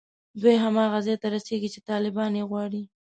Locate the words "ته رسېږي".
1.21-1.69